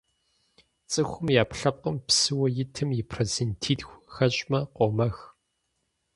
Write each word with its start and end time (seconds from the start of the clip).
Цӏыхум 0.91 1.27
и 1.31 1.33
ӏэпкълъэпкъым 1.37 1.97
псыуэ 2.05 2.47
итым 2.63 2.89
и 2.99 3.01
процентитху 3.11 3.95
хэщӏмэ 4.13 4.59
къомэх. 4.75 5.17